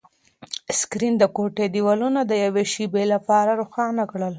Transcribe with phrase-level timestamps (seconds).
[0.79, 4.29] سکرین د کوټې دیوالونه د یوې شېبې لپاره روښانه کړل.